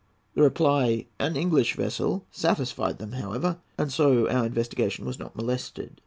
[0.33, 5.95] The reply, 'An English vessel,' satisfied them, however, and so our investigation was not molested.